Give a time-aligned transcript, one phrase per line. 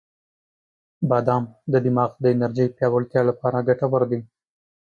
[1.09, 4.19] •بادام د دماغ د انرژی پیاوړتیا لپاره ګټور دی.